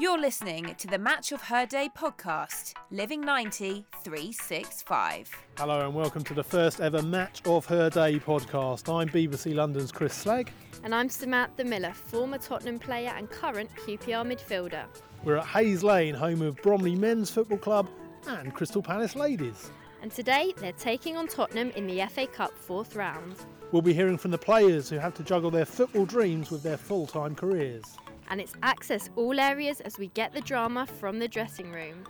[0.00, 5.30] You're listening to the Match of Her Day podcast, Living 90 365.
[5.56, 8.92] Hello and welcome to the first ever Match of Her Day podcast.
[8.92, 10.50] I'm BBC London's Chris Slag.
[10.82, 14.86] And I'm Samantha Miller, former Tottenham player and current QPR midfielder.
[15.22, 17.88] We're at Hayes Lane, home of Bromley Men's Football Club
[18.26, 19.70] and Crystal Palace Ladies.
[20.02, 23.36] And today they're taking on Tottenham in the FA Cup fourth round.
[23.70, 26.78] We'll be hearing from the players who have to juggle their football dreams with their
[26.78, 27.84] full time careers
[28.28, 32.04] and it's access all areas as we get the drama from the dressing room.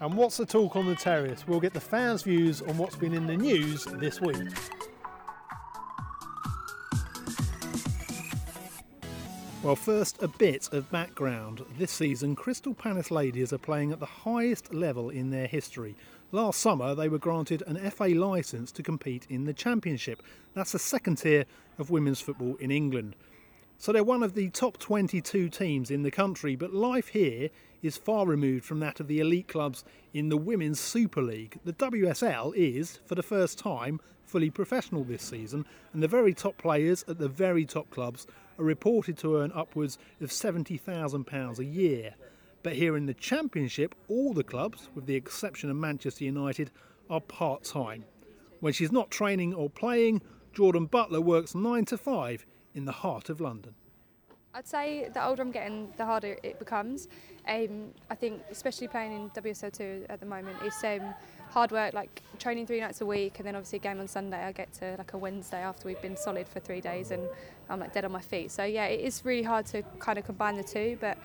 [0.00, 1.46] And what's the talk on the terrace?
[1.46, 4.48] We'll get the fans' views on what's been in the news this week.
[9.62, 11.62] Well, first, a bit of background.
[11.76, 15.96] This season, Crystal Palace Ladies are playing at the highest level in their history.
[16.32, 20.22] Last summer, they were granted an FA licence to compete in the Championship.
[20.54, 21.44] That's the second tier
[21.78, 23.16] of women's football in England.
[23.80, 27.48] So they're one of the top 22 teams in the country, but life here
[27.80, 31.58] is far removed from that of the elite clubs in the Women's Super League.
[31.64, 35.64] The WSL is, for the first time, fully professional this season,
[35.94, 38.26] and the very top players at the very top clubs
[38.58, 42.14] are reported to earn upwards of £70,000 a year.
[42.62, 46.70] But here in the Championship, all the clubs, with the exception of Manchester United,
[47.08, 48.04] are part time.
[48.60, 50.20] When she's not training or playing,
[50.52, 52.44] Jordan Butler works 9 to 5
[52.74, 53.74] in the heart of London?
[54.52, 57.08] I'd say the older I'm getting, the harder it becomes.
[57.48, 61.14] Um, I think, especially playing in WSL2 at the moment, it's um,
[61.50, 64.42] hard work, like training three nights a week, and then obviously a game on Sunday.
[64.42, 67.28] I get to like a Wednesday after we've been solid for three days, and
[67.68, 68.50] I'm like dead on my feet.
[68.50, 71.16] So yeah, it is really hard to kind of combine the two, but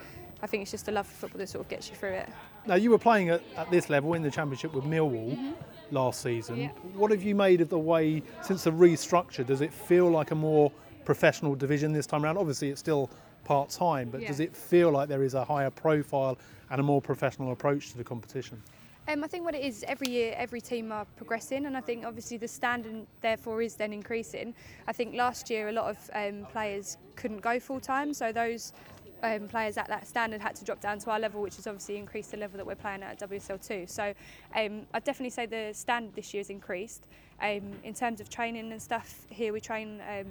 [0.44, 2.30] I think it's just the love for football that sort of gets you through it.
[2.68, 5.32] Now you were playing at, at this level in the Championship with Millwall.
[5.32, 5.52] Mm-hmm.
[5.92, 6.68] Last season, yeah.
[6.96, 9.46] what have you made of the way since the restructure?
[9.46, 10.72] Does it feel like a more
[11.06, 12.38] professional division this time around.
[12.38, 13.10] Obviously, it's still
[13.46, 14.28] part time, but yeah.
[14.28, 16.38] does it feel like there is a higher profile
[16.72, 18.62] and a more professional approach to the competition?
[19.08, 22.06] Um, I think what it is every year, every team are progressing, and I think
[22.06, 24.56] obviously the standard therefore is then increasing.
[24.88, 28.74] I think last year a lot of um, players couldn't go full time, so those
[29.22, 31.98] um, players at that standard had to drop down to our level, which has obviously
[31.98, 33.88] increased the level that we're playing at at WSL2.
[33.88, 34.14] So
[34.56, 37.06] um, I'd definitely say the standard this year has increased.
[37.42, 40.26] Um, in terms of training and stuff, here we train um,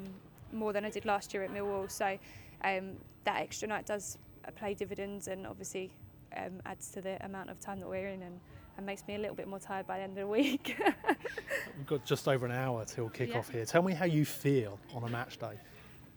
[0.55, 1.91] more than I did last year at Millwall.
[1.91, 2.19] So
[2.65, 2.93] um,
[3.25, 4.19] that extra night does
[4.57, 5.91] play dividends and obviously
[6.37, 8.41] um, adds to the amount of time that we're in and,
[8.77, 10.81] and makes me a little bit more tired by the end of the week.
[11.77, 13.39] We've got just over an hour till kick yeah.
[13.39, 13.65] off here.
[13.65, 15.59] Tell me how you feel on a match day.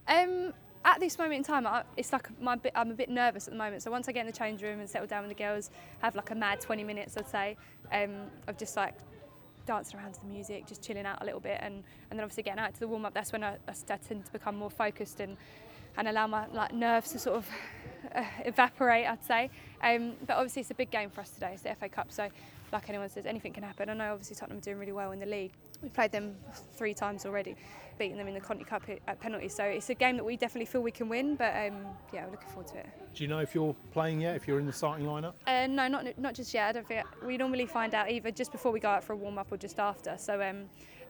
[0.08, 0.54] Um,
[0.86, 3.58] at this moment in time, I, it's like my, I'm a bit nervous at the
[3.58, 3.84] moment.
[3.84, 6.16] So once I get in the change room and settle down with the girls, have
[6.16, 7.58] like a mad 20 minutes, I'd say,
[7.92, 8.12] um,
[8.48, 8.96] of just like
[9.68, 12.44] dancing around to the music, just chilling out a little bit, and, and then obviously
[12.44, 13.14] getting out to the warm up.
[13.14, 13.74] That's when I, I
[14.24, 15.38] to become more focused and
[15.98, 17.50] and allow my like nerves to sort of
[18.46, 19.08] evaporate.
[19.08, 19.50] I'd say,
[19.84, 21.52] um, but obviously it's a big game for us today.
[21.54, 22.30] It's the FA Cup, so
[22.72, 23.90] like anyone says, anything can happen.
[23.90, 25.52] I know obviously Tottenham are doing really well in the league.
[25.82, 26.36] We've played them
[26.76, 27.56] three times already,
[27.98, 29.56] beating them in the Conti Cup at penalties.
[29.56, 31.36] So it's a game that we definitely feel we can win.
[31.36, 32.90] But um, yeah, we're looking forward to it.
[33.14, 34.36] Do you know if you're playing yet?
[34.36, 35.34] If you're in the starting lineup?
[35.46, 36.70] Uh, no, not not just yet.
[36.70, 39.18] I don't think we normally find out either just before we go out for a
[39.18, 40.16] warm up or just after.
[40.18, 40.42] So.
[40.42, 40.66] Um,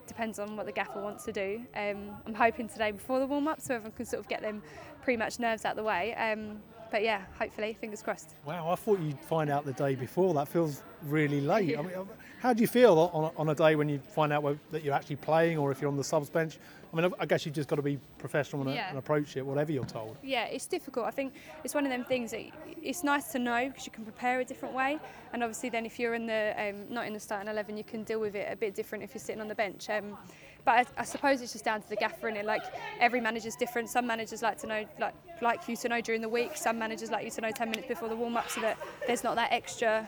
[0.08, 1.62] depends on what the gaffer wants to do.
[1.76, 4.64] Um, I'm hoping today before the warm up so everyone can sort of get them
[5.02, 6.16] pre-match nerves out the way.
[6.16, 8.36] Um, but yeah, hopefully, fingers crossed.
[8.46, 10.34] Wow, I thought you'd find out the day before.
[10.34, 11.70] That feels really late.
[11.70, 11.80] Yeah.
[11.80, 12.08] I mean,
[12.40, 14.94] how do you feel on a, on a day when you find out that you're
[14.94, 16.58] actually playing, or if you're on the subs bench?
[16.98, 18.90] I mean, I guess you've just got to be professional and, yeah.
[18.90, 20.18] and, approach it, whatever you're told.
[20.24, 21.06] Yeah, it's difficult.
[21.06, 22.42] I think it's one of them things that
[22.82, 25.00] it's nice to know because you can prepare a different way.
[25.34, 28.04] And obviously, then if you're in the um, not in the starting eleven, you can
[28.04, 29.90] deal with it a bit different if you're sitting on the bench.
[29.90, 30.18] Um,
[30.66, 32.46] but I, I, suppose it's just down to the gaffer in it.
[32.46, 32.64] Like
[33.00, 33.90] every manager's different.
[33.90, 36.58] Some managers like to know, like like you to know during the week.
[36.58, 39.24] Some managers like you to know 10 minutes before the warm up, so that there's
[39.24, 40.08] not that extra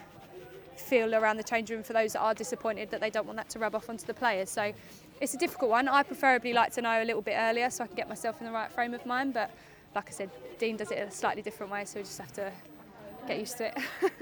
[0.80, 3.50] feel around the change room for those that are disappointed that they don't want that
[3.50, 4.50] to rub off onto the players.
[4.50, 4.74] So
[5.22, 5.88] it's a difficult one.
[5.88, 8.48] I preferably like to know a little bit earlier so I can get myself in
[8.48, 9.34] the right frame of mind.
[9.34, 9.52] But
[9.96, 12.52] like I said, Dean does it a slightly different way, so we just have to
[13.28, 13.78] get used to it.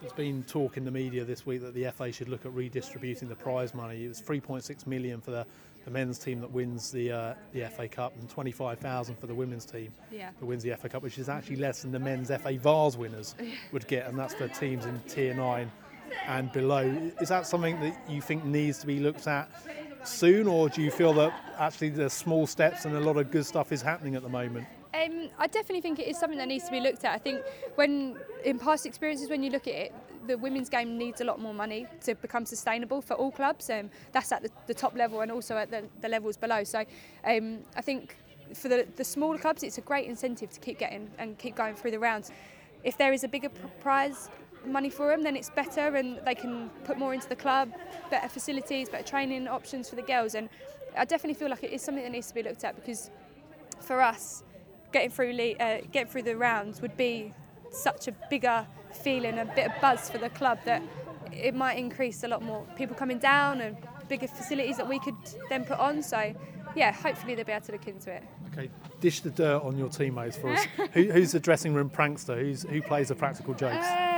[0.00, 3.28] There's been talk in the media this week that the FA should look at redistributing
[3.28, 4.06] the prize money.
[4.06, 5.46] It was 3.6 million for the,
[5.84, 9.66] the men's team that wins the uh, the FA Cup and 25,000 for the women's
[9.66, 10.30] team yeah.
[10.38, 13.34] that wins the FA Cup, which is actually less than the men's FA Vase winners
[13.72, 15.70] would get, and that's for teams in Tier 9
[16.28, 17.12] and below.
[17.20, 19.50] Is that something that you think needs to be looked at
[20.04, 23.46] soon, or do you feel that actually there's small steps and a lot of good
[23.46, 24.66] stuff is happening at the moment?
[24.92, 27.14] Um, I definitely think it is something that needs to be looked at.
[27.14, 27.42] I think
[27.76, 29.94] when in past experiences, when you look at it,
[30.26, 33.70] the women's game needs a lot more money to become sustainable for all clubs.
[33.70, 36.64] Um, that's at the, the, top level and also at the, the levels below.
[36.64, 36.84] So
[37.24, 38.16] um, I think
[38.52, 41.74] for the, the smaller clubs, it's a great incentive to keep getting and keep going
[41.74, 42.32] through the rounds
[42.84, 43.50] if there is a bigger
[43.80, 44.28] prize
[44.66, 47.72] money for them, then it's better and they can put more into the club,
[48.10, 50.34] better facilities, better training options for the girls.
[50.34, 50.48] And
[50.96, 53.10] I definitely feel like it is something that needs to be looked at because
[53.80, 54.42] for us,
[54.92, 57.32] getting through uh, getting through the rounds would be
[57.70, 60.82] such a bigger feeling, a bit of buzz for the club that
[61.32, 63.76] it might increase a lot more people coming down and
[64.08, 65.14] bigger facilities that we could
[65.48, 66.02] then put on.
[66.02, 66.34] So,
[66.74, 68.24] yeah, hopefully they'll be able to look into it.
[68.52, 68.68] Okay,
[69.00, 70.66] dish the dirt on your teammates for us.
[70.92, 72.38] Who, who's the dressing room prankster?
[72.40, 73.86] Who's, who plays the practical jokes?
[73.86, 74.09] Um,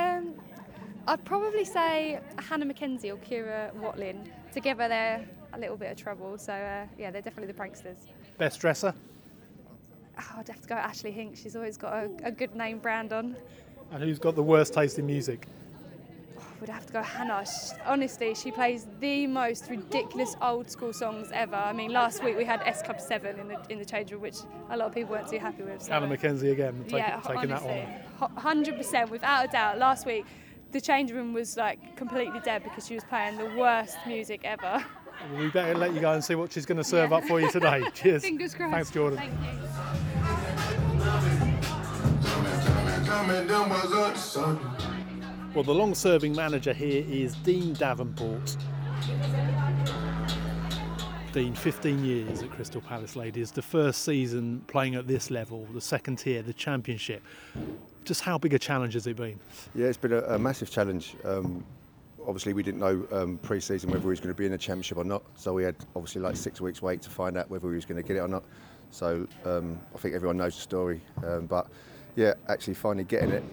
[1.07, 4.31] I'd probably say Hannah Mackenzie or Kira Watlin.
[4.53, 6.39] Together, they're a little bit of trouble.
[6.39, 7.97] So, uh, yeah, they're definitely the pranksters.
[8.39, 8.95] Best dresser?
[10.19, 11.37] Oh, I'd have to go Ashley Hink.
[11.37, 13.37] She's always got a, a good name brand on.
[13.91, 15.47] And who's got the worst taste in music?
[16.63, 17.45] would have to go Hannah.
[17.45, 21.57] She, honestly, she plays the most ridiculous old school songs ever.
[21.57, 24.23] I mean, last week we had S Club 7 in the, in the change room,
[24.23, 24.37] which
[24.71, 25.83] a lot of people weren't too happy with.
[25.83, 25.93] So.
[25.93, 27.85] Hannah Mackenzie again, take, yeah, taking honestly,
[28.21, 28.65] that on.
[28.65, 29.79] 100%, without a doubt.
[29.79, 30.25] Last week,
[30.73, 34.85] the change room was like completely dead because she was playing the worst music ever.
[35.39, 37.19] We better let you go and see what she's going to serve yeah.
[37.19, 37.85] up for you today.
[37.95, 38.23] Cheers.
[38.23, 38.73] Fingers crossed.
[38.73, 39.19] Thanks, Jordan.
[39.19, 39.53] Thank you.
[45.55, 48.57] Well, the long serving manager here is Dean Davenport.
[51.33, 55.81] Dean, 15 years at Crystal Palace Ladies, the first season playing at this level, the
[55.81, 57.23] second tier, the championship.
[58.05, 59.41] Just how big a challenge has it been?
[59.75, 61.17] Yeah, it's been a, a massive challenge.
[61.25, 61.65] Um,
[62.21, 64.59] obviously, we didn't know um, pre season whether he was going to be in the
[64.59, 67.67] championship or not, so we had obviously like six weeks' wait to find out whether
[67.71, 68.45] he was going to get it or not.
[68.91, 71.01] So um, I think everyone knows the story.
[71.25, 71.67] Um, but
[72.15, 73.45] yeah, actually, finally getting it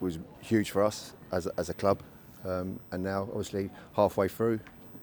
[0.00, 2.00] was huge for us as a, as a club.
[2.46, 4.60] Um, and now, obviously, halfway through,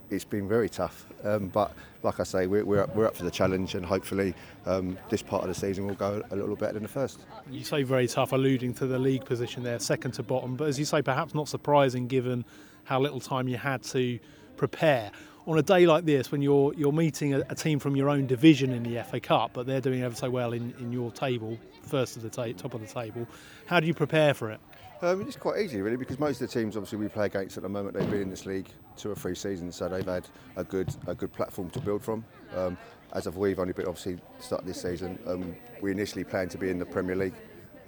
[0.10, 1.06] it's been very tough.
[1.24, 1.74] Um, but
[2.04, 4.34] like I say, we're, we're, up, we're up for the challenge, and hopefully,
[4.66, 7.20] um, this part of the season will go a little better than the first.
[7.50, 10.56] You say very tough, alluding to the league position there, second to bottom.
[10.56, 12.46] But as you say, perhaps not surprising given
[12.86, 14.20] how little time you had to
[14.56, 15.12] prepare.
[15.46, 18.28] On a day like this, when you're you're meeting a, a team from your own
[18.28, 21.58] division in the FA Cup, but they're doing ever so well in, in your table,
[21.84, 23.26] first of the ta- top of the table,
[23.66, 24.60] how do you prepare for it?
[25.02, 27.64] Um, it's quite easy, really, because most of the teams, obviously, we play against at
[27.64, 30.64] the moment, they've been in this league two or three seasons, so they've had a
[30.64, 32.26] good a good platform to build from.
[32.56, 32.78] Um,
[33.14, 36.72] as of we've only been obviously started this season, um, we initially planned to be
[36.72, 37.36] in the Premier League.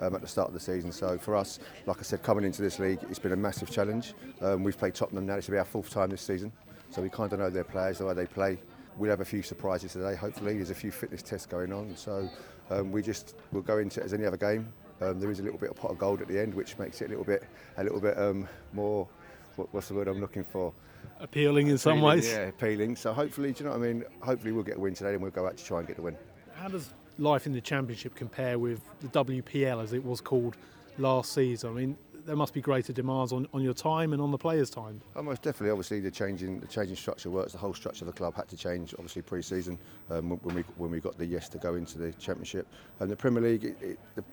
[0.01, 0.93] Um, at the start of the season.
[0.93, 4.13] So for us, like I said, coming into this league, it's been a massive challenge.
[4.39, 6.53] Um, we've played Tottenham now; this will be our fourth time this season,
[6.89, 8.59] so we kind of know their players, the way they play.
[8.95, 10.15] We'll have a few surprises today.
[10.15, 12.29] Hopefully, there's a few fitness tests going on, so
[12.69, 14.71] um, we just will go into it as any other game.
[15.01, 17.01] Um, there is a little bit of pot of gold at the end, which makes
[17.01, 17.43] it a little bit,
[17.77, 19.07] a little bit um, more.
[19.55, 20.73] What, what's the word I'm looking for?
[21.19, 22.27] Appealing in some ways.
[22.27, 22.95] Yeah, appealing.
[22.95, 24.03] So hopefully, do you know what I mean?
[24.21, 26.01] Hopefully, we'll get a win today, and we'll go out to try and get the
[26.01, 26.17] win.
[26.55, 30.57] How does life in the championship compare with the WPL, as it was called
[30.97, 31.71] last season?
[31.71, 34.69] I mean, there must be greater demands on, on your time and on the players'
[34.69, 35.01] time.
[35.15, 35.71] Oh, most definitely.
[35.71, 37.53] Obviously, the changing the changing structure works.
[37.53, 38.93] The whole structure of the club had to change.
[38.93, 39.77] Obviously, pre-season
[40.09, 42.67] um, when we when we got the yes to go into the championship
[42.99, 43.65] and the Premier League.
[43.65, 44.23] It, it, the,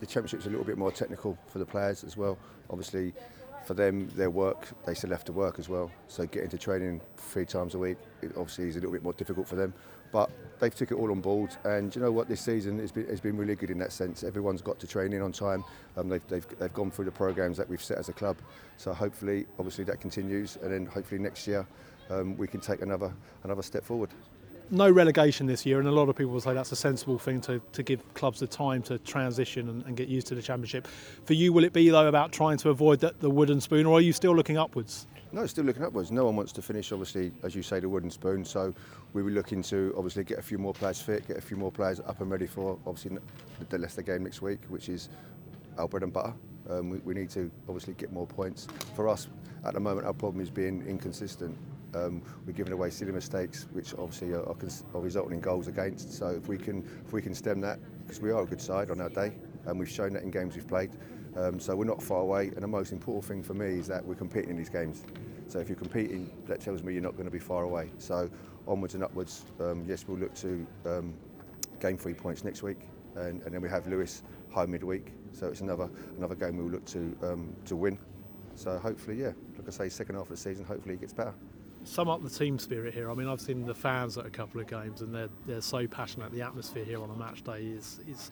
[0.00, 2.38] the championship's a little bit more technical for the players as well.
[2.70, 3.12] Obviously,
[3.66, 5.90] for them, their work, they still have to work as well.
[6.08, 7.98] So getting to training three times a week,
[8.36, 9.74] obviously is a little bit more difficult for them.
[10.12, 12.28] But they've took it all on board, and you know what?
[12.28, 14.22] This season has been, has been really good in that sense.
[14.22, 15.64] Everyone's got to train in on time.
[15.96, 18.36] Um, they've, they've, they've gone through the programs that we've set as a club.
[18.76, 21.66] So hopefully, obviously, that continues, and then hopefully next year
[22.08, 24.10] um, we can take another another step forward
[24.70, 27.40] no relegation this year, and a lot of people will say that's a sensible thing
[27.42, 30.86] to, to give clubs the time to transition and, and get used to the championship.
[31.24, 33.98] For you, will it be though about trying to avoid the, the wooden spoon, or
[33.98, 35.06] are you still looking upwards?
[35.32, 36.10] No, still looking upwards.
[36.10, 38.44] No one wants to finish, obviously, as you say, the wooden spoon.
[38.44, 38.72] So
[39.12, 41.72] we were looking to obviously get a few more players fit, get a few more
[41.72, 43.18] players up and ready for obviously
[43.68, 45.08] the Leicester game next week, which is
[45.78, 46.32] our bread and butter.
[46.70, 48.66] Um, we, we need to obviously get more points.
[48.94, 49.28] For us,
[49.64, 51.56] at the moment, our problem is being inconsistent.
[51.96, 56.12] Um, we're giving away silly mistakes, which obviously are, are, resulting in goals against.
[56.12, 58.90] So if we can if we can stem that, because we are a good side
[58.90, 59.32] on our day,
[59.66, 60.90] and we've shown that in games we've played.
[61.36, 64.04] Um, so we're not far away, and the most important thing for me is that
[64.04, 65.04] we're competing in these games.
[65.48, 67.90] So if you're competing, that tells me you're not going to be far away.
[67.98, 68.30] So
[68.66, 69.44] onwards and upwards.
[69.60, 71.14] Um, yes, we'll look to um,
[71.80, 72.80] gain three points next week,
[73.14, 75.12] and, and, then we have Lewes home midweek.
[75.32, 77.98] So it's another another game we'll look to um, to win.
[78.54, 81.34] So hopefully, yeah, like I say, second half of the season, hopefully it gets better
[81.86, 83.10] sum up the team spirit here.
[83.10, 85.86] I mean, I've seen the fans at a couple of games, and they're they're so
[85.86, 86.32] passionate.
[86.32, 88.30] The atmosphere here on a match day is is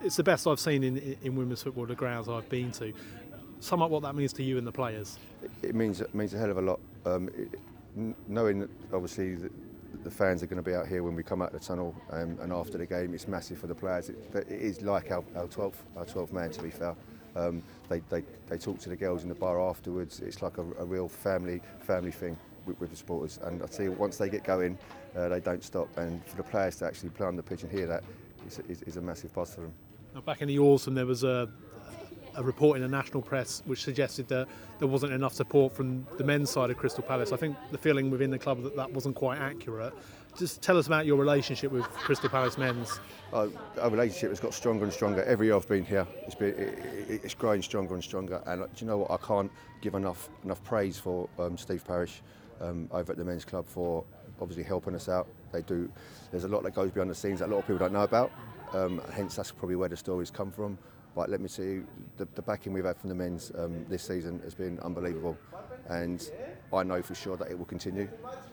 [0.00, 1.86] it's the best I've seen in in women's football.
[1.86, 2.92] The grounds I've been to.
[3.60, 5.18] Sum up what that means to you and the players.
[5.62, 6.80] It means it means a hell of a lot.
[7.06, 7.58] Um, it,
[8.26, 9.50] knowing that obviously the,
[10.02, 11.94] the, fans are going to be out here when we come out of the tunnel
[12.10, 14.08] um, and after the game, it's massive for the players.
[14.08, 16.96] It, it is like our, our 12th our 12th man to be fair.
[17.36, 20.20] Um, they, they, they talk to the girls in the bar afterwards.
[20.20, 23.38] It's like a, a real family family thing with, with the supporters.
[23.42, 24.78] And I tell you, once they get going,
[25.16, 25.88] uh, they don't stop.
[25.96, 28.04] And for the players to actually play on the pitch and hear that
[28.46, 29.72] is, is, is a massive plus for them.
[30.14, 31.48] Now, back in the autumn, there was a,
[32.36, 36.24] a report in the national press which suggested that there wasn't enough support from the
[36.24, 37.32] men's side of Crystal Palace.
[37.32, 39.94] I think the feeling within the club that that wasn't quite accurate.
[40.38, 43.00] Just tell us about your relationship with Crystal Palace men's.
[43.34, 46.06] Uh, our relationship has got stronger and stronger every year I've been here.
[46.26, 46.78] It's, been, it,
[47.08, 48.42] it, it's growing stronger and stronger.
[48.46, 49.10] And uh, do you know what?
[49.10, 49.52] I can't
[49.82, 52.22] give enough enough praise for um, Steve Parish
[52.62, 54.04] um, over at the men's club for
[54.40, 55.28] obviously helping us out.
[55.52, 55.90] They do.
[56.30, 58.02] There's a lot that goes behind the scenes that a lot of people don't know
[58.02, 58.30] about.
[58.72, 60.78] Um, hence, that's probably where the stories come from.
[61.14, 64.40] But let me you, the, the backing we've had from the men's um, this season
[64.44, 65.36] has been unbelievable,
[65.90, 66.30] and
[66.72, 68.08] I know for sure that it will continue.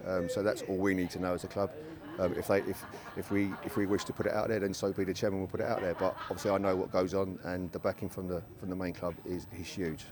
[0.05, 1.71] Um, so that's all we need to know as a club.
[2.19, 2.83] Um, if they, if,
[3.15, 5.39] if we, if we wish to put it out there, then so be the chairman
[5.39, 5.93] will put it out there.
[5.93, 8.93] But obviously, I know what goes on, and the backing from the from the main
[8.93, 10.03] club is, is huge.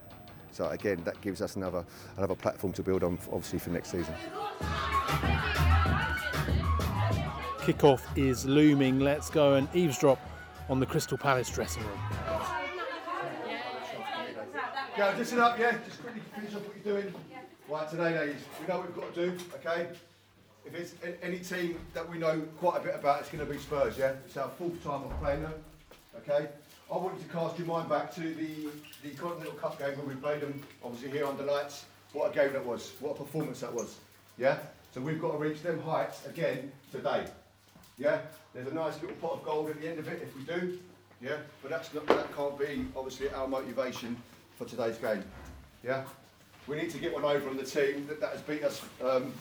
[0.51, 1.85] So again, that gives us another
[2.17, 4.13] another platform to build on, obviously for next season.
[7.59, 8.99] Kickoff is looming.
[8.99, 10.19] Let's go and eavesdrop
[10.69, 11.99] on the Crystal Palace dressing room.
[14.97, 15.77] Yeah, listen up, yeah.
[15.85, 17.13] Just quickly finish off what you're doing.
[17.69, 19.89] Right, today, ladies, we know what we've got to do, okay?
[20.65, 23.59] If it's any team that we know quite a bit about, it's going to be
[23.59, 24.13] Spurs, yeah?
[24.25, 25.53] It's our fourth time of playing them,
[26.17, 26.47] okay?
[26.89, 28.69] I want you to cast your mind back to the,
[29.03, 31.85] the Continental Cup game when we played them, obviously here under lights.
[32.13, 33.97] What a game that was, what a performance that was,
[34.37, 34.59] yeah?
[34.93, 37.25] So we've got to reach them heights again today,
[37.97, 38.19] yeah?
[38.53, 40.79] There's a nice little pot of gold at the end of it if we do,
[41.21, 41.35] yeah?
[41.61, 44.15] But that's not, that can't be, obviously, our motivation
[44.57, 45.25] for today's game,
[45.83, 46.05] yeah?
[46.67, 49.33] We need to get one over on the team that, that has beat us um,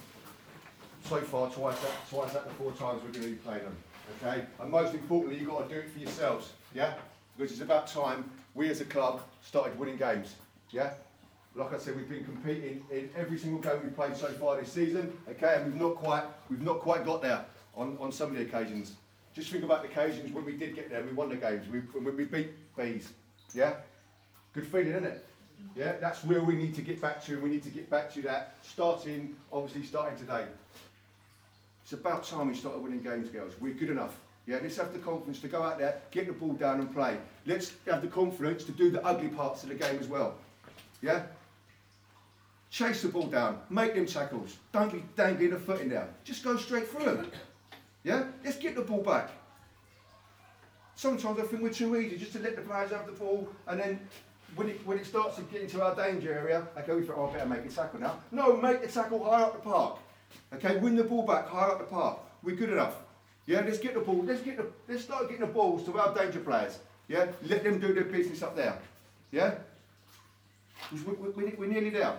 [1.05, 3.77] so far twice out, twice out of four times we're going to be playing them.
[4.21, 4.45] Okay?
[4.61, 6.53] And most importantly, you've got to do it for yourselves.
[6.75, 6.95] Yeah?
[7.37, 10.37] Because it's about time we as a club started winning games.
[10.71, 10.95] Yeah?
[11.55, 14.73] Like I said, we've been competing in every single game we've played so far this
[14.73, 15.17] season.
[15.29, 18.43] Okay, and we've not quite we've not quite got there on, on some of the
[18.43, 18.95] occasions.
[19.35, 21.81] Just think about the occasions when we did get there, we won the games, we,
[22.01, 23.13] we beat bees.
[23.55, 23.75] Yeah?
[24.55, 25.27] Good feeling, isn't it?
[25.75, 27.35] Yeah, that's where we need to get back to.
[27.35, 30.47] And we need to get back to that, starting, obviously starting today.
[31.83, 33.53] It's about time we started winning games, girls.
[33.61, 34.17] We're good enough.
[34.47, 37.19] Yeah, let's have the confidence to go out there, get the ball down and play.
[37.47, 40.37] Let's have the confidence to do the ugly parts of the game as well.
[41.03, 41.23] Yeah?
[42.71, 44.57] Chase the ball down, make them tackles.
[44.73, 46.09] Don't be dangling a foot in there.
[46.23, 47.31] Just go straight through them.
[48.05, 48.25] Yeah?
[48.45, 49.31] Let's get the ball back.
[50.95, 53.81] Sometimes I think we're too easy just to let the players have the ball and
[53.81, 54.01] then
[54.55, 57.29] when it, when it starts to get into our danger area, okay, we think, oh,
[57.29, 58.21] I better make a tackle now.
[58.31, 59.99] No, make the tackle high up the park.
[60.55, 62.21] Okay, win the ball back high up the park.
[62.43, 62.95] We're good enough.
[63.47, 64.23] Yeah, let's get the ball.
[64.25, 64.67] Let's get the.
[64.89, 66.79] Let's start getting the balls to our danger players.
[67.09, 68.77] Yeah, let them do their business up there.
[69.31, 69.55] Yeah,
[70.93, 72.15] we, we, we, we're nearly there,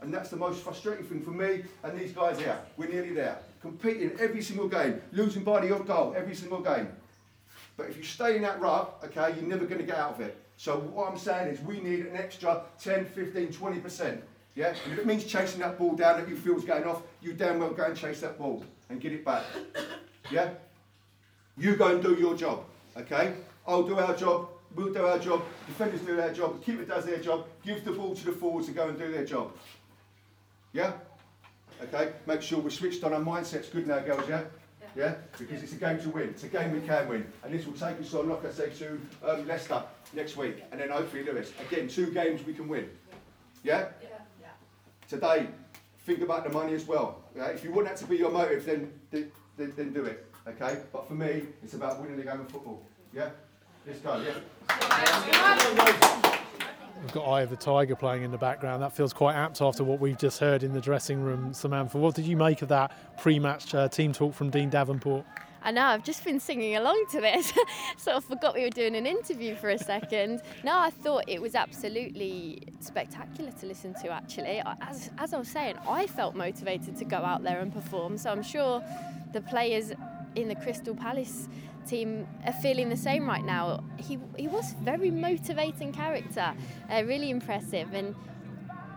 [0.00, 2.58] and that's the most frustrating thing for me and these guys here.
[2.76, 6.88] We're nearly there, competing every single game, losing by the odd goal every single game.
[7.76, 10.20] But if you stay in that rut, okay, you're never going to get out of
[10.20, 10.36] it.
[10.56, 14.20] So what I'm saying is we need an extra 10, 15, 20%.
[14.54, 14.68] Yeah?
[14.68, 17.34] And if it means chasing that ball down that you feel is going off, you
[17.34, 19.44] damn well go and chase that ball and get it back.
[20.30, 20.50] Yeah?
[21.56, 22.64] You go and do your job.
[22.96, 23.34] Okay?
[23.66, 24.48] I'll do our job.
[24.74, 25.42] We'll do our job.
[25.66, 26.58] Defenders do their job.
[26.58, 27.46] The keeper does their job.
[27.64, 29.52] Give the ball to the forwards to go and do their job.
[30.72, 30.92] Yeah?
[31.82, 32.12] Okay?
[32.26, 33.12] Make sure we're switched on.
[33.12, 34.42] Our mindset's good now, girls, yeah?
[34.94, 35.14] Yeah?
[35.38, 36.28] Because it's a game to win.
[36.30, 37.26] It's a game we can win.
[37.42, 40.62] And this will take us on, like I say, to um, Leicester next week.
[40.72, 41.52] And then hopefully Lewes.
[41.70, 42.90] Again, two games we can win.
[43.62, 43.88] Yeah?
[44.02, 44.48] Yeah.
[45.08, 45.48] Today,
[46.00, 47.22] think about the money as well.
[47.34, 47.46] Yeah?
[47.46, 50.26] If you want that to be your motive, then, then, then, then do it.
[50.46, 50.78] Okay?
[50.92, 52.82] But for me, it's about winning the game of football.
[53.12, 53.30] Yeah?
[53.86, 54.34] Let's go, yeah?
[57.02, 58.82] We've got Eye of the Tiger playing in the background.
[58.82, 61.98] That feels quite apt after what we've just heard in the dressing room, Samantha.
[61.98, 65.24] What did you make of that pre-match uh, team talk from Dean Davenport?
[65.66, 67.52] I know, I've just been singing along to this.
[67.96, 70.40] sort of forgot we were doing an interview for a second.
[70.62, 74.62] no, I thought it was absolutely spectacular to listen to, actually.
[74.80, 78.30] As, as I was saying, I felt motivated to go out there and perform, so
[78.30, 78.80] I'm sure
[79.32, 79.90] the players
[80.36, 81.48] in the Crystal Palace
[81.84, 83.82] team are feeling the same right now.
[83.96, 86.54] He, he was very motivating character,
[86.88, 88.14] uh, really impressive, and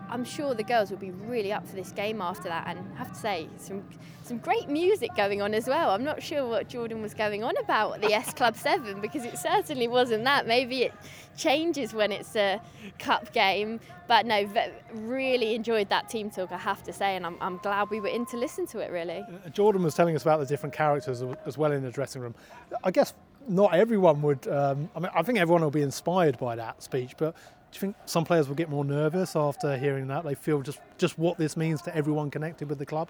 [0.10, 2.66] I'm sure the girls will be really up for this game after that.
[2.68, 3.84] And I have to say, some
[4.30, 5.90] some great music going on as well.
[5.90, 9.38] I'm not sure what Jordan was going on about the S Club 7 because it
[9.40, 10.46] certainly wasn't that.
[10.46, 10.94] Maybe it
[11.36, 12.62] changes when it's a
[13.00, 13.80] cup game.
[14.08, 14.48] But no,
[14.94, 18.08] really enjoyed that team talk, I have to say, and I'm, I'm glad we were
[18.08, 19.24] in to listen to it, really.
[19.46, 22.36] Uh, Jordan was telling us about the different characters as well in the dressing room.
[22.84, 23.14] I guess
[23.48, 24.48] not everyone would.
[24.48, 27.36] Um, I mean, I think everyone will be inspired by that speech, but
[27.72, 30.24] do you think some players will get more nervous after hearing that?
[30.24, 33.10] They feel just just what this means to everyone connected with the club.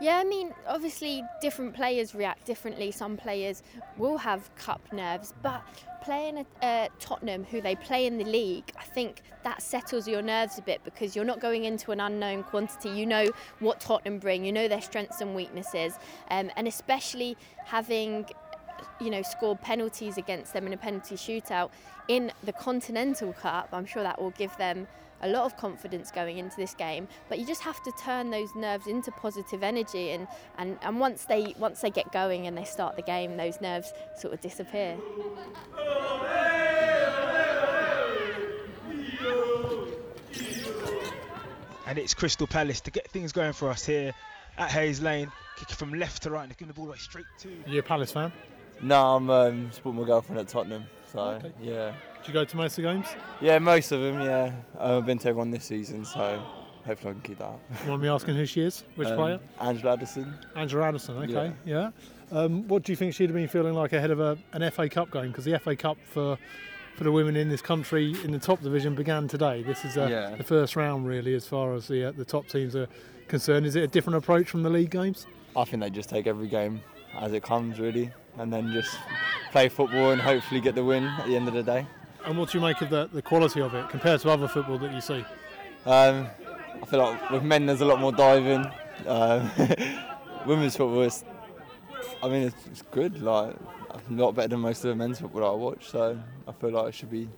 [0.00, 2.92] Yeah, I mean, obviously, different players react differently.
[2.92, 3.64] Some players
[3.96, 5.60] will have cup nerves, but
[6.04, 10.22] playing at uh, Tottenham, who they play in the league, I think that settles your
[10.22, 12.90] nerves a bit because you're not going into an unknown quantity.
[12.90, 13.26] You know
[13.58, 15.94] what Tottenham bring, you know their strengths and weaknesses,
[16.30, 18.24] um, and especially having
[19.00, 21.70] you know, scored penalties against them in a penalty shootout
[22.08, 23.68] in the Continental Cup.
[23.72, 24.86] I'm sure that will give them
[25.22, 27.08] a lot of confidence going into this game.
[27.28, 30.28] But you just have to turn those nerves into positive energy, and,
[30.58, 33.92] and, and once they once they get going and they start the game, those nerves
[34.16, 34.96] sort of disappear.
[41.86, 44.12] And it's Crystal Palace to get things going for us here
[44.58, 45.32] at Hayes Lane.
[45.56, 47.48] Kicking from left to right and giving the ball away straight to.
[47.66, 48.30] You're a Palace fan?
[48.82, 50.84] No, I'm um, supporting my girlfriend at Tottenham.
[51.12, 51.52] So Okay.
[51.60, 51.92] yeah,
[52.22, 53.06] Do you go to most of the games?
[53.40, 54.20] yeah, most of them.
[54.20, 56.42] Yeah, um, I've been to everyone this season, so
[56.84, 57.60] hopefully I can keep that up.
[57.84, 58.84] You want me asking who she is?
[58.96, 59.40] Which Um, player?
[59.60, 60.34] Angela Addison.
[60.54, 61.16] Angela Addison.
[61.24, 61.90] Okay, yeah.
[62.30, 64.88] Um, what do you think she'd have been feeling like ahead of a, an FA
[64.88, 65.28] Cup game?
[65.28, 66.36] Because the FA Cup for
[66.94, 69.62] for the women in this country in the top division began today.
[69.62, 70.34] This is uh, Yeah.
[70.36, 72.88] the first round, really, as far as the uh, the top teams are
[73.28, 73.64] concerned.
[73.66, 75.26] Is it a different approach from the league games?
[75.56, 76.80] I think they just take every game
[77.18, 78.96] as it comes, really, and then just
[79.50, 81.86] play football and hopefully get the win at the end of the day.
[82.24, 84.78] And what do you make of the, the quality of it compared to other football
[84.78, 85.24] that you see?
[85.86, 86.26] Um,
[86.82, 88.66] I feel like with men there's a lot more diving.
[89.06, 89.50] Um,
[90.46, 91.24] women's football is,
[92.22, 93.22] I mean, it's, it's good.
[93.22, 93.54] Like
[93.90, 95.88] a lot better than most of the men's football that I watch.
[95.90, 97.28] So I feel like it should be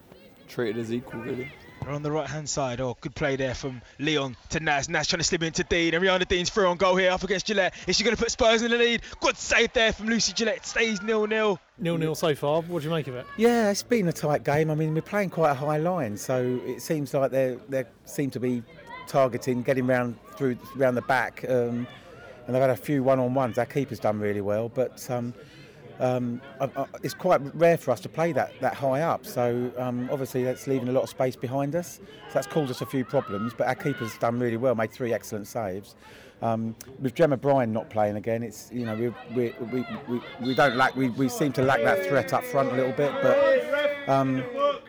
[0.49, 1.53] treated as equal, really.
[1.85, 2.81] We're on the right hand side.
[2.81, 4.89] Oh, good play there from Leon to Naz.
[4.89, 5.95] Naz trying to slip into Dean.
[5.95, 7.75] And Rianna Dean's through on goal here up against Gillette.
[7.87, 9.01] Is she going to put Spurs in the lead?
[9.21, 10.59] Good save there from Lucy Gillette.
[10.59, 11.59] It stays nil nil.
[11.79, 12.61] Nil nil so far.
[12.63, 13.27] What do you make of it?
[13.39, 14.71] Yeah, it's been a tight game.
[14.71, 18.31] I mean, we're playing quite a high line, so it seems like they they seem
[18.33, 18.63] to be
[19.07, 21.87] targeting, getting round through round the back, um,
[22.47, 23.57] and they've had a few one-on-ones.
[23.59, 25.33] Our keeper's done really well, but um,
[26.01, 26.41] um,
[27.03, 29.27] it's quite rare for us to play that that high up.
[29.27, 32.01] So um, obviously that's leaving a lot of space behind us.
[32.29, 33.53] So that's caused us a few problems.
[33.57, 35.95] But our keeper's done really well, made three excellent saves.
[36.43, 40.55] Um, with Gemma Bryan not playing again, it's you know we we, we, we, we
[40.55, 44.09] don't lack we, we seem to lack that threat up front a little bit, but
[44.09, 44.43] um,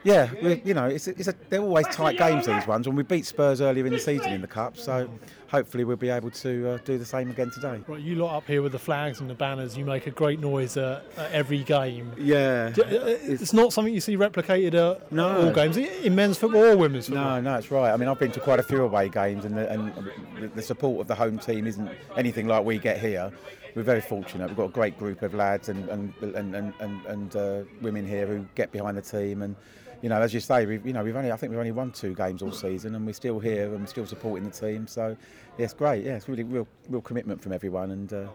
[0.04, 2.88] yeah, we, you know it's, a- it's a, they're always tight games these ones.
[2.88, 5.10] When we beat Spurs earlier in the season in the cup, so
[5.48, 7.82] hopefully we'll be able to uh, do the same again today.
[7.88, 9.78] Right, you lot up here with the flags and the banners.
[9.78, 12.12] You make a great noise uh, at every game.
[12.18, 15.48] Yeah, D- uh, It's not something you see replicated at No.
[15.48, 17.42] all games in men's football or women's football.
[17.42, 17.92] No, no, it's right.
[17.92, 19.94] I mean, I've been to quite a few away games, and the, and
[20.40, 23.32] the- the support of the home team isn't anything like we get here.
[23.76, 24.48] We're very fortunate.
[24.50, 28.06] We've got a great group of lads and and and and, and, and uh, women
[28.06, 29.42] here who get behind the team.
[29.44, 29.56] And
[30.02, 31.92] you know, as you say, we've you know we've only I think we've only won
[31.92, 34.88] two games all season, and we're still here and we're still supporting the team.
[34.88, 35.16] So
[35.58, 36.04] yeah, it's great.
[36.04, 37.92] Yeah, it's really real real commitment from everyone.
[37.92, 38.28] And uh,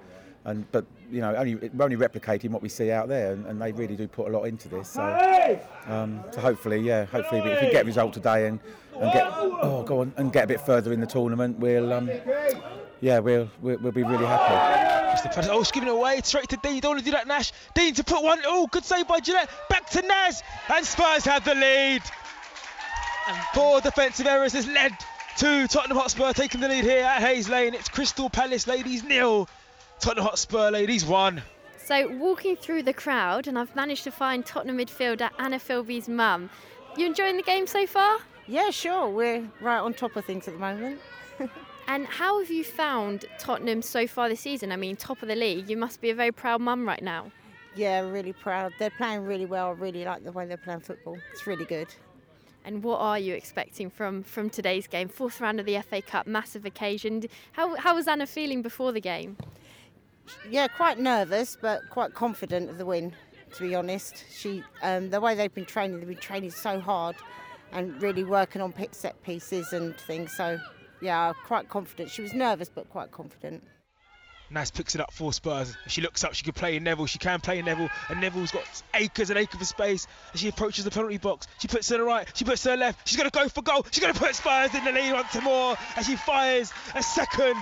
[0.44, 3.61] and but you know, only we're only replicating what we see out there, and, and
[3.61, 4.88] they really do put a lot into this.
[4.90, 5.02] So.
[5.87, 8.61] Um, so hopefully, yeah, hopefully if we get a result today and,
[9.00, 12.11] and get oh go on and get a bit further in the tournament, we'll um,
[13.00, 14.86] yeah we'll, we'll we'll be really happy.
[15.16, 15.50] Crystal Palace.
[15.50, 16.74] Oh, it's giving it away straight to Dean.
[16.74, 17.52] You don't want to do that, Nash.
[17.74, 18.38] Dean to put one.
[18.44, 19.48] Oh, good save by Gillette.
[19.70, 20.42] Back to Naz.
[20.68, 22.02] And Spurs have the lead.
[23.29, 24.92] And four defensive errors has led
[25.38, 27.72] to Tottenham Hotspur taking the lead here at Hayes Lane.
[27.72, 29.48] It's Crystal Palace ladies nil.
[30.00, 31.42] Tottenham Hotspur ladies one.
[31.87, 36.50] So, walking through the crowd, and I've managed to find Tottenham midfielder Anna Filbey's mum.
[36.96, 38.18] You enjoying the game so far?
[38.46, 39.09] Yeah, sure.
[39.09, 41.00] We're right on top of things at the moment.
[41.88, 44.72] And how have you found Tottenham so far this season?
[44.72, 45.70] I mean, top of the league.
[45.70, 47.31] You must be a very proud mum right now.
[47.77, 48.72] Yeah, really proud.
[48.79, 49.68] They're playing really well.
[49.68, 51.18] I really like the way they're playing football.
[51.33, 51.88] It's really good.
[52.64, 55.09] And what are you expecting from from today's game?
[55.09, 57.22] Fourth round of the FA Cup, massive occasion.
[57.53, 59.37] How how was Anna feeling before the game?
[60.51, 63.12] Yeah, quite nervous, but quite confident of the win.
[63.55, 67.14] To be honest, she um, the way they've been training, they've been training so hard,
[67.70, 70.35] and really working on set pieces and things.
[70.37, 70.59] So,
[71.00, 72.11] yeah, quite confident.
[72.11, 73.62] She was nervous, but quite confident.
[74.50, 75.76] Naz picks it up for Spurs.
[75.88, 78.52] She looks up, she can play in Neville, she can play in Neville, and Neville's
[78.52, 80.06] got acres and acres of space.
[80.35, 82.76] As she approaches the penalty box, she puts to the right, she puts to the
[82.76, 85.12] left, she's going to go for goal, she's going to put Spurs in the lead
[85.12, 87.56] once more And she fires a second.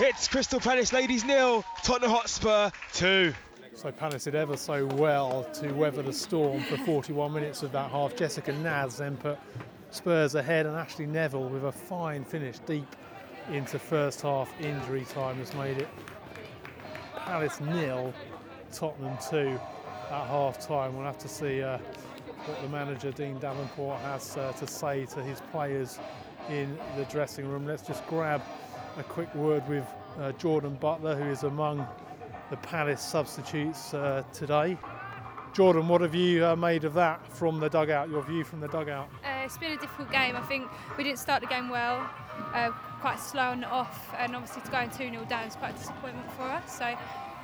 [0.00, 3.34] It's Crystal Palace ladies nil, Tottenham Hotspur two.
[3.74, 7.90] So Palace did ever so well to weather the storm for 41 minutes of that
[7.90, 8.16] half.
[8.16, 9.38] Jessica Naz then put
[9.90, 12.94] Spurs ahead, and Ashleigh Neville with a fine finish deep
[13.50, 15.88] into first half injury time has made it
[17.16, 18.12] Palace nil,
[18.72, 19.58] Tottenham two.
[20.10, 20.96] at half time.
[20.96, 21.78] We'll have to see uh,
[22.46, 25.98] what the manager, Dean Davenport, has uh, to say to his players
[26.48, 27.66] in the dressing room.
[27.66, 28.42] Let's just grab
[28.98, 29.84] a quick word with
[30.18, 31.86] uh, Jordan Butler, who is among
[32.50, 34.78] the Palace substitutes uh, today.
[35.52, 38.68] Jordan, what have you uh, made of that from the dugout, your view from the
[38.68, 39.08] dugout?
[39.24, 40.34] Uh, it's been a difficult game.
[40.34, 42.04] I think we didn't start the game well,
[42.52, 45.78] uh, quite slow the off, and obviously to go 2 0 down is quite a
[45.78, 46.76] disappointment for us.
[46.76, 46.84] So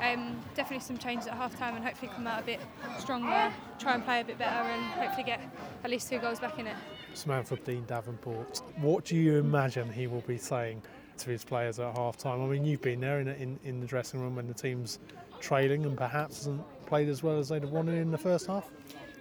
[0.02, 2.60] um, definitely some changes at half time and hopefully come out a bit
[2.98, 5.40] stronger, try and play a bit better, and hopefully get
[5.84, 6.76] at least two goals back in it.
[7.14, 10.82] Samantha Dean Davenport, what do you imagine he will be saying
[11.18, 12.42] to his players at half time?
[12.42, 14.98] I mean, you've been there in, in, in the dressing room when the team's
[15.40, 18.70] trailing and perhaps hasn't played as well as they'd have wanted in the first half?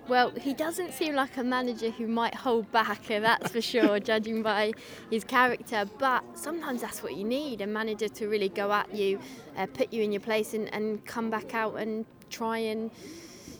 [0.07, 4.41] Well, he doesn't seem like a manager who might hold back, that's for sure, judging
[4.41, 4.73] by
[5.09, 5.85] his character.
[5.99, 9.19] But sometimes that's what you need a manager to really go at you,
[9.57, 12.89] uh, put you in your place, and, and come back out and try and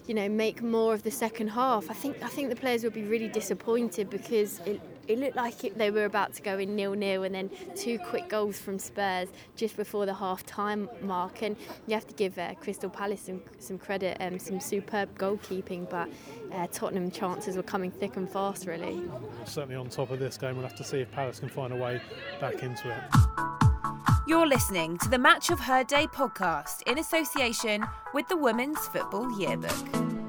[0.08, 1.89] you know make more of the second half.
[1.89, 5.64] I think I think the players will be really disappointed because it, it looked like
[5.64, 8.80] it, they were about to go in nil nil, and then two quick goals from
[8.80, 11.42] Spurs just before the half time mark.
[11.42, 11.56] And
[11.88, 16.10] you have to give uh, Crystal Palace some, some credit, um, some superb goalkeeping, but
[16.54, 19.02] uh, Tottenham chances were coming thick and fast, really.
[19.46, 21.76] Certainly on top of this game, we'll have to see if Palace can find a
[21.76, 22.02] way
[22.40, 23.02] back into it.
[24.28, 29.38] You're listening to the Match of Her Day podcast in association with the Women's Football
[29.38, 30.20] Yearbook.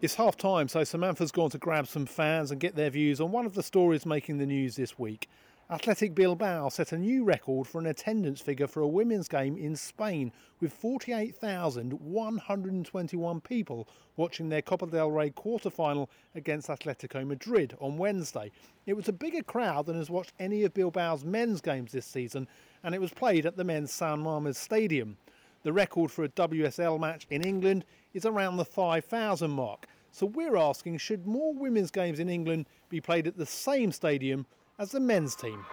[0.00, 3.32] It's half time, so Samantha's gone to grab some fans and get their views on
[3.32, 5.28] one of the stories making the news this week.
[5.68, 9.74] Athletic Bilbao set a new record for an attendance figure for a women's game in
[9.74, 10.30] Spain,
[10.60, 18.52] with 48,121 people watching their Copa del Rey quarter final against Atletico Madrid on Wednesday.
[18.86, 22.46] It was a bigger crowd than has watched any of Bilbao's men's games this season,
[22.84, 25.16] and it was played at the men's San Mamés Stadium.
[25.64, 27.84] The record for a WSL match in England
[28.18, 29.86] is around the 5,000 mark.
[30.10, 34.44] So we're asking should more women's games in England be played at the same stadium
[34.78, 35.64] as the men's team?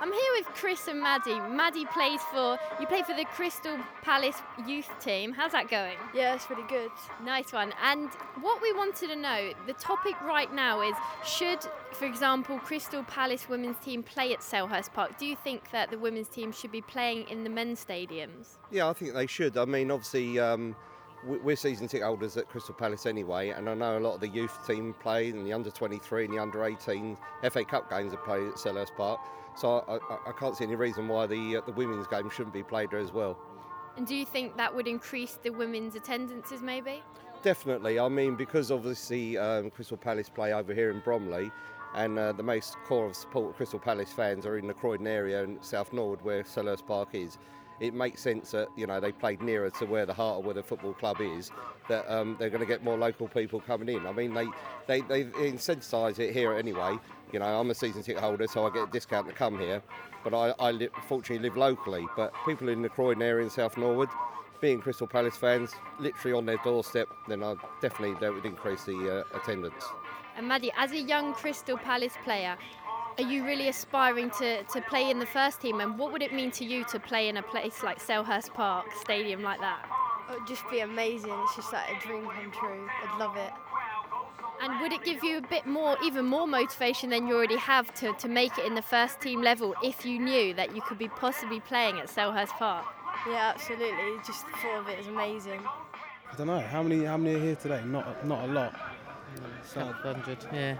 [0.00, 1.38] I'm here with Chris and Maddie.
[1.40, 5.32] Maddie plays for you play for the Crystal Palace youth team.
[5.32, 5.96] How's that going?
[6.14, 6.90] Yeah, it's really good.
[7.22, 7.72] Nice one.
[7.82, 8.08] And
[8.40, 10.94] what we wanted to know, the topic right now is
[11.24, 11.60] should,
[11.92, 15.18] for example, Crystal Palace women's team play at Selhurst Park?
[15.18, 18.56] Do you think that the women's team should be playing in the men's stadiums?
[18.70, 19.56] Yeah, I think they should.
[19.58, 20.38] I mean, obviously.
[20.40, 20.74] Um,
[21.26, 24.28] we're season ticket holders at Crystal Palace anyway, and I know a lot of the
[24.28, 27.16] youth team play, and the under 23 and the under 18
[27.50, 29.20] FA Cup games are played at Selhurst Park.
[29.56, 32.64] So I, I, can't see any reason why the uh, the women's game shouldn't be
[32.64, 33.38] played there as well.
[33.96, 37.02] And do you think that would increase the women's attendances, maybe?
[37.42, 38.00] Definitely.
[38.00, 41.52] I mean, because obviously um, Crystal Palace play over here in Bromley,
[41.94, 45.44] and uh, the most core of support Crystal Palace fans are in the Croydon area
[45.44, 47.38] and South Norwood, where Selhurst Park is
[47.80, 50.54] it makes sense that you know they played nearer to where the heart of where
[50.54, 51.50] the football club is.
[51.88, 54.06] That um, they're going to get more local people coming in.
[54.06, 54.46] I mean, they
[54.86, 56.96] they they incentivise it here anyway.
[57.32, 59.82] You know, I'm a season ticket holder, so I get a discount to come here.
[60.22, 62.06] But I, I li- fortunately live locally.
[62.16, 64.08] But people in the Croydon area in South Norwood,
[64.60, 69.24] being Crystal Palace fans, literally on their doorstep, then I definitely that would increase the
[69.32, 69.84] uh, attendance.
[70.36, 72.56] And Maddie, as a young Crystal Palace player,
[73.18, 75.80] are you really aspiring to, to play in the first team?
[75.80, 78.86] And what would it mean to you to play in a place like Selhurst Park,
[79.00, 79.86] stadium like that?
[80.30, 81.32] It would just be amazing.
[81.44, 82.88] It's just like a dream come true.
[83.04, 83.52] I'd love it.
[84.62, 87.92] And would it give you a bit more, even more motivation than you already have
[87.94, 90.98] to, to make it in the first team level if you knew that you could
[90.98, 92.86] be possibly playing at Selhurst Park?
[93.28, 94.16] Yeah, absolutely.
[94.26, 95.60] Just the thought of it is amazing.
[96.32, 97.82] I don't know how many how many are here today.
[97.84, 98.74] Not not a lot.
[99.62, 100.38] Five hundred.
[100.52, 100.76] Yeah.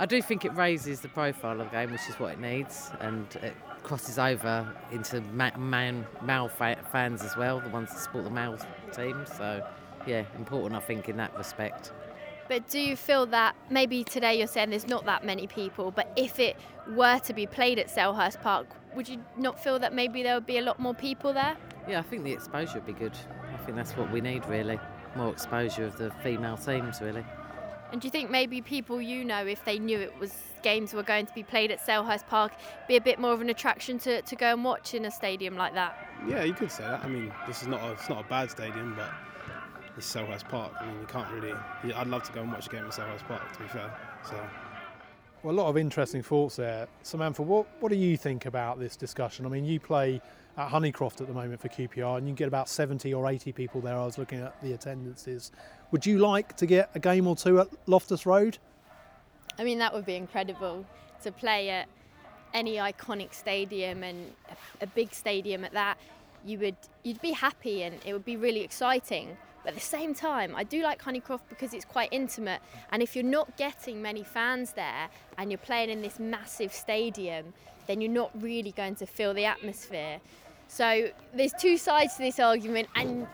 [0.00, 2.90] I do think it raises the profile of the game, which is what it needs,
[3.00, 8.30] and it crosses over into man, male fans as well, the ones that support the
[8.30, 8.58] male
[8.92, 9.26] team.
[9.36, 9.62] So,
[10.06, 11.92] yeah, important, I think, in that respect.
[12.48, 16.10] But do you feel that maybe today you're saying there's not that many people, but
[16.16, 16.56] if it
[16.88, 20.46] were to be played at Selhurst Park, would you not feel that maybe there would
[20.46, 21.58] be a lot more people there?
[21.86, 23.16] Yeah, I think the exposure would be good.
[23.52, 24.80] I think that's what we need really.
[25.14, 27.24] More exposure of the female teams, really.
[27.92, 31.02] And do you think maybe people you know, if they knew it was games were
[31.02, 32.52] going to be played at Selhurst Park,
[32.86, 35.56] be a bit more of an attraction to, to go and watch in a stadium
[35.56, 35.96] like that?
[36.26, 37.02] Yeah, you could say that.
[37.02, 39.12] I mean, this is not a, it's not a bad stadium, but
[39.96, 40.72] it's Selhurst Park.
[40.80, 41.54] I mean, you can't really.
[41.94, 43.52] I'd love to go and watch a game at Selhurst Park.
[43.54, 43.92] To be fair,
[44.28, 44.36] so.
[45.42, 47.42] Well, a lot of interesting thoughts there, Samantha.
[47.42, 49.46] What what do you think about this discussion?
[49.46, 50.20] I mean, you play
[50.56, 53.80] at Honeycroft at the moment for QPR, and you get about 70 or 80 people
[53.80, 53.96] there.
[53.96, 55.50] I was looking at the attendances.
[55.90, 58.58] Would you like to get a game or two at Loftus Road?
[59.58, 60.86] I mean, that would be incredible
[61.22, 61.88] to play at
[62.54, 64.32] any iconic stadium and
[64.80, 65.98] a big stadium at that.
[66.44, 69.36] You would you'd be happy and it would be really exciting.
[69.62, 72.62] But at the same time, I do like Honeycroft because it's quite intimate.
[72.92, 77.52] And if you're not getting many fans there and you're playing in this massive stadium,
[77.86, 80.20] then you're not really going to feel the atmosphere.
[80.68, 83.26] So there's two sides to this argument, and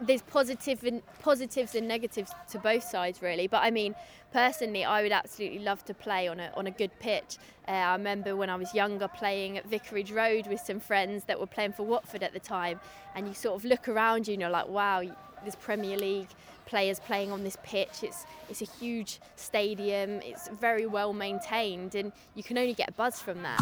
[0.00, 3.46] there's positive and positives and negatives to both sides really.
[3.46, 3.94] But I mean,
[4.32, 7.36] personally, I would absolutely love to play on a on a good pitch.
[7.68, 11.38] Uh, I remember when I was younger playing at Vicarage Road with some friends that
[11.38, 12.80] were playing for Watford at the time,
[13.14, 15.02] and you sort of look around you and you're like, wow,
[15.42, 16.28] there's Premier League
[16.66, 18.02] players playing on this pitch.
[18.02, 20.20] It's it's a huge stadium.
[20.22, 23.60] It's very well maintained, and you can only get a buzz from that.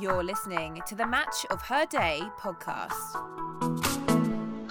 [0.00, 3.49] You're listening to the Match of Her Day podcast.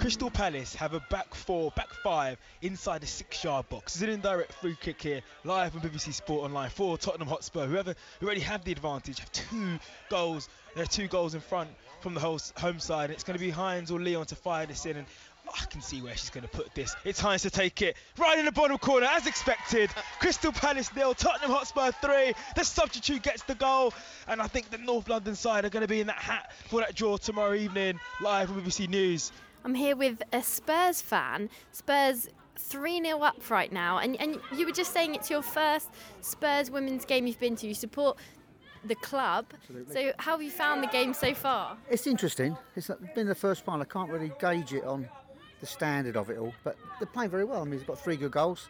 [0.00, 3.94] Crystal Palace have a back four, back five inside the six yard box.
[3.94, 7.66] It's an indirect free kick here, live on BBC Sport Online for Tottenham Hotspur.
[7.66, 10.48] Whoever who already have the advantage have two goals.
[10.74, 11.68] There are two goals in front
[12.00, 13.10] from the home side.
[13.10, 14.96] It's going to be Hines or Leon to fire this in.
[14.96, 15.06] And
[15.54, 16.96] I can see where she's going to put this.
[17.04, 17.94] It's Hines to take it.
[18.16, 19.90] Right in the bottom corner, as expected.
[20.18, 22.32] Crystal Palace nil, Tottenham Hotspur three.
[22.56, 23.92] The substitute gets the goal.
[24.26, 26.80] And I think the North London side are going to be in that hat for
[26.80, 29.30] that draw tomorrow evening, live on BBC News.
[29.64, 31.50] I'm here with a Spurs fan.
[31.72, 33.98] Spurs 3 0 up right now.
[33.98, 35.88] And, and you were just saying it's your first
[36.20, 37.66] Spurs women's game you've been to.
[37.66, 38.18] You support
[38.84, 39.46] the club.
[39.54, 39.94] Absolutely.
[39.94, 41.76] So, how have you found the game so far?
[41.90, 42.56] It's interesting.
[42.76, 43.80] It's been the first one.
[43.80, 45.08] I can't really gauge it on
[45.60, 47.60] the standard of it all, but they're playing very well.
[47.60, 48.68] I mean, they've got three good goals,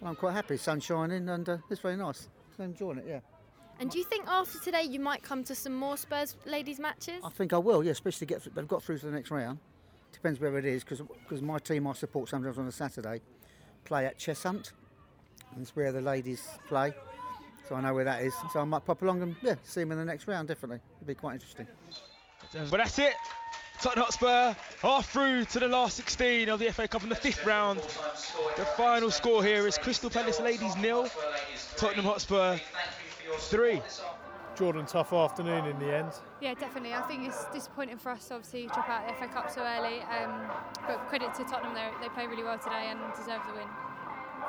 [0.00, 0.56] and I'm quite happy.
[0.56, 2.28] Sun shining, and uh, it's very nice.
[2.58, 3.20] I'm enjoying it, yeah.
[3.80, 7.20] And do you think after today you might come to some more Spurs ladies matches?
[7.24, 7.90] I think I will, yeah.
[7.90, 9.58] Especially get they've got through to the next round.
[10.12, 13.20] Depends where it is, because my team I support sometimes on a Saturday
[13.84, 14.72] play at Cheshunt,
[15.52, 16.94] and it's where the ladies play.
[17.68, 18.34] So I know where that is.
[18.52, 20.48] So I might pop along and yeah, see them in the next round.
[20.48, 21.66] Definitely, it'd be quite interesting.
[22.52, 23.14] But that's it.
[23.80, 27.44] Tottenham Hotspur are through to the last 16 of the FA Cup in the fifth
[27.44, 27.80] round.
[28.56, 31.08] The final score here is Crystal Palace ladies nil,
[31.76, 32.58] Tottenham Hotspur
[33.38, 33.80] three.
[34.56, 36.12] Jordan, tough afternoon in the end.
[36.40, 36.94] Yeah, definitely.
[36.94, 39.62] I think it's disappointing for us obviously, to obviously drop out the FA Cup so
[39.62, 40.00] early.
[40.02, 40.50] Um,
[40.86, 43.68] but credit to Tottenham, they play really well today and deserve the win.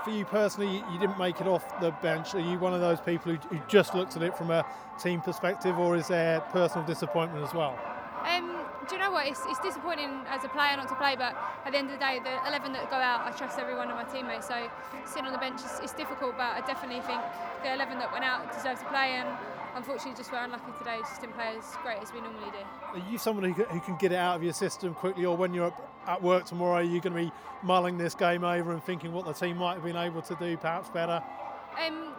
[0.03, 2.35] For you personally, you didn't make it off the bench.
[2.35, 4.65] Are you one of those people who, who just looks at it from a
[5.01, 7.79] team perspective, or is there personal disappointment as well?
[8.27, 9.27] Um, do you know what?
[9.27, 11.35] It's, it's disappointing as a player not to play, but
[11.65, 13.89] at the end of the day, the 11 that go out, I trust every one
[13.89, 14.47] of my teammates.
[14.47, 14.69] So
[15.05, 17.21] sitting on the bench is, is difficult, but I definitely think
[17.63, 19.19] the 11 that went out deserve to play.
[19.19, 19.27] And
[19.75, 22.99] unfortunately, just we're unlucky today, just didn't play as great as we normally do.
[22.99, 25.53] Are you someone who, who can get it out of your system quickly, or when
[25.53, 25.73] you're
[26.07, 27.31] at work tomorrow, are you going to be
[27.61, 30.57] mulling this game over and thinking what the team might have been able to do
[30.57, 31.23] perhaps better?
[31.85, 32.12] Um,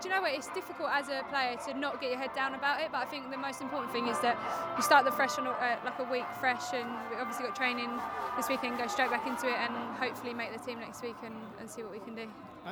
[0.00, 0.32] do you know what?
[0.32, 3.04] It's difficult as a player to not get your head down about it, but I
[3.06, 4.36] think the most important thing is that
[4.76, 7.90] you start the fresh on uh, like a week fresh, and we obviously got training
[8.36, 11.34] this weekend, go straight back into it, and hopefully make the team next week and,
[11.60, 12.26] and see what we can do.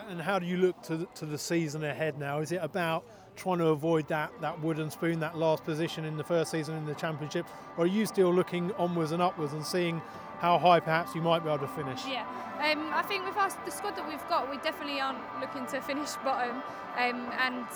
[0.09, 2.41] And how do you look to the, to the season ahead now?
[2.41, 3.05] Is it about
[3.37, 6.85] trying to avoid that, that wooden spoon, that last position in the first season in
[6.85, 10.01] the championship, or are you still looking onwards and upwards and seeing
[10.39, 12.05] how high perhaps you might be able to finish?
[12.07, 12.27] Yeah,
[12.65, 16.15] um, I think with the squad that we've got, we definitely aren't looking to finish
[16.25, 16.63] bottom,
[16.97, 17.67] um, and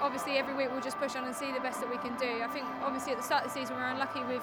[0.00, 2.42] obviously every week we'll just push on and see the best that we can do.
[2.42, 4.42] I think obviously at the start of the season we were unlucky with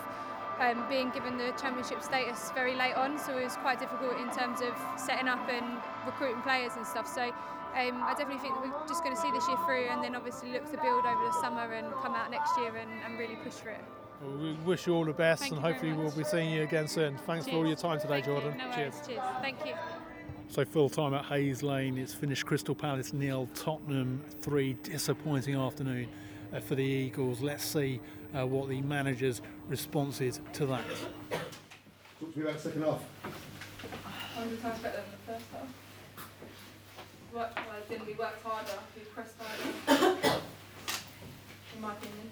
[0.60, 4.30] um, being given the championship status very late on, so it was quite difficult in
[4.32, 7.08] terms of setting up and recruiting players and stuff.
[7.08, 7.24] So
[7.78, 10.16] um, I definitely think that we're just going to see this year through, and then
[10.16, 13.38] obviously look to build over the summer and come out next year and, and really
[13.44, 13.86] push for it.
[14.22, 16.88] Well, we wish you all the best, Thank and hopefully we'll be seeing you again
[16.88, 17.18] soon.
[17.26, 18.34] Thanks for all your time today, Thank you.
[18.34, 18.58] Jordan.
[18.58, 18.96] No Cheers.
[19.08, 19.22] Cheers.
[19.42, 19.74] Thank you.
[20.50, 21.98] So full time at Hayes Lane.
[21.98, 24.74] It's finished Crystal Palace nil, Tottenham three.
[24.84, 26.08] Disappointing afternoon
[26.54, 27.42] uh, for the Eagles.
[27.42, 28.00] Let's see
[28.38, 30.84] uh, what the manager's response is to that.
[32.20, 33.02] Talk to me about the second half.
[34.36, 35.68] Hundred times better than the first half.
[37.34, 38.72] Worked, well, didn't we worked harder?
[38.96, 40.18] We pressed harder.
[41.76, 42.32] In my opinion.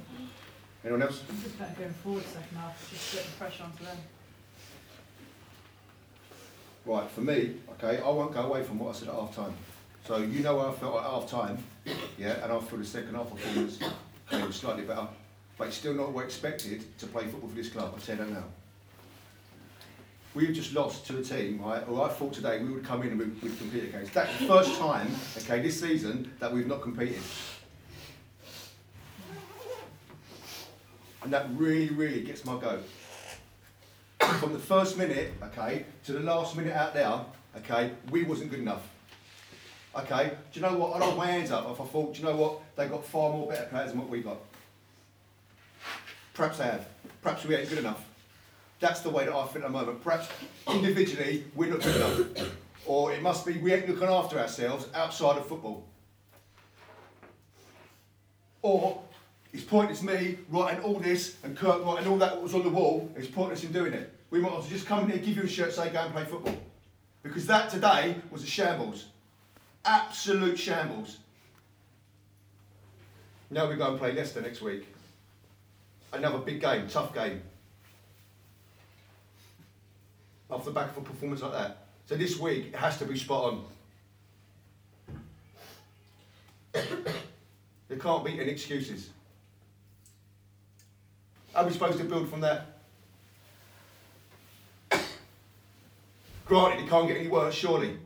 [0.83, 1.23] Anyone else?
[1.29, 3.97] I'm Just better going forward second half, just the pressure onto them.
[6.85, 9.53] Right, for me, okay, I won't go away from what I said at half time.
[10.05, 11.57] So you know how I felt at half time,
[12.17, 13.79] yeah, and I feel the second half performance
[14.31, 15.07] okay, was slightly better.
[15.57, 18.31] But it's still not what expected to play football for this club, tell you that
[18.31, 18.43] now.
[20.33, 23.09] We've just lost to a team, right, who I thought today we would come in
[23.09, 24.13] and we'd, we'd compete against.
[24.13, 27.21] That's the first time, okay, this season that we've not competed.
[31.23, 32.83] And that really, really gets my goat.
[34.39, 37.19] From the first minute, okay, to the last minute out there,
[37.57, 38.87] okay, we wasn't good enough.
[39.97, 40.95] Okay, do you know what?
[40.95, 42.61] I'd hold my hands up if I thought, do you know what?
[42.75, 44.37] They got far more better players than what we got.
[46.33, 46.87] Perhaps they have.
[47.21, 48.05] Perhaps we ain't good enough.
[48.79, 50.01] That's the way that I feel at the moment.
[50.01, 50.29] Perhaps
[50.69, 52.51] individually we're not good enough,
[52.85, 55.85] or it must be we ain't looking after ourselves outside of football.
[58.61, 59.01] Or
[59.51, 63.11] it's pointless me writing all this and Kirk writing all that was on the wall.
[63.15, 64.13] It's pointless in doing it.
[64.29, 66.13] We might as well just come in here, give you a shirt, say go and
[66.13, 66.55] play football.
[67.23, 69.07] Because that today was a shambles.
[69.83, 71.17] Absolute shambles.
[73.49, 74.87] Now we go and play Leicester next week.
[76.13, 77.41] Another big game, tough game.
[80.51, 81.87] Off the back of a performance like that.
[82.05, 83.63] So this week it has to be spot on.
[86.73, 89.09] there can't be any excuses.
[91.59, 92.67] How are we supposed to build from that?
[96.45, 97.97] Granted, it can't get any worse, surely.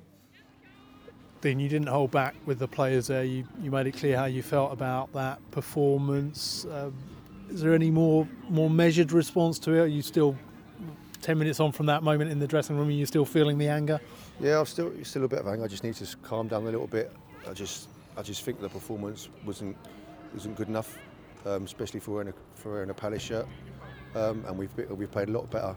[1.41, 3.23] Dean, you didn't hold back with the players there.
[3.23, 6.65] You, you made it clear how you felt about that performance.
[6.65, 6.95] Um,
[7.51, 9.81] is there any more more measured response to it?
[9.81, 10.35] Are you still
[11.21, 12.87] ten minutes on from that moment in the dressing room?
[12.87, 14.01] Are you still feeling the anger?
[14.39, 15.63] Yeah, I'm still still a bit of anger.
[15.63, 17.13] I just need to calm down a little bit.
[17.47, 17.87] I just
[18.17, 19.77] I just think the performance wasn't
[20.33, 20.97] wasn't good enough,
[21.45, 23.47] um, especially for wearing a for wearing a Palace shirt.
[24.15, 25.75] Um, and we've we've played a lot better.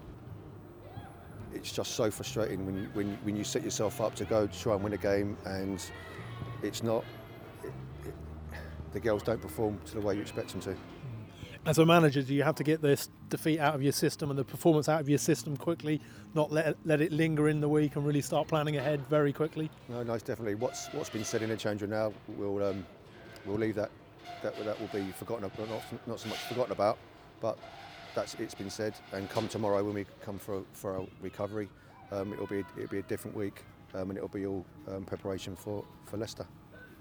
[1.55, 4.75] It's just so frustrating when you, when when you set yourself up to go try
[4.75, 5.83] and win a game and
[6.63, 7.05] it's not.
[7.63, 7.73] It,
[8.05, 8.15] it,
[8.93, 10.77] the girls don't perform to the way you expect them to.
[11.65, 14.39] As a manager, do you have to get this defeat out of your system and
[14.39, 16.01] the performance out of your system quickly,
[16.35, 19.71] not let let it linger in the week and really start planning ahead very quickly?
[19.89, 22.13] No, no, it's definitely what's what's been said in the change room now.
[22.29, 22.87] We'll um,
[23.47, 23.91] we'll leave that
[24.43, 26.99] that that will be forgotten about, not not so much forgotten about,
[27.41, 27.59] but
[28.15, 28.95] that's it's been said.
[29.13, 31.69] And come tomorrow when we come for for our recovery,
[32.13, 33.63] um, it'll be it'll be a different week,
[33.95, 36.47] um, and it'll be all um, preparation for for Leicester.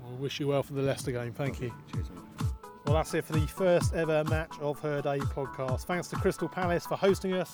[0.01, 1.33] Well, wish you well for the Leicester game.
[1.33, 1.73] Thank you.
[1.91, 2.47] Cheers, mate.
[2.85, 5.85] Well, that's it for the first ever match of Her Day podcast.
[5.85, 7.51] Thanks to Crystal Palace for hosting us.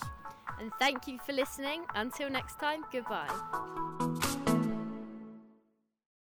[0.60, 1.86] And thank you for listening.
[1.96, 4.28] Until next time, goodbye.